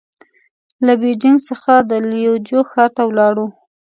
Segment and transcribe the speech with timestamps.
[0.85, 3.47] له بېجينګ څخه د ليوجو ښار ته ولاړو.